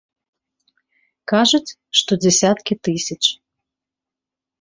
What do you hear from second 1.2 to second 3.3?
Кажуць, што дзесяткі тысяч.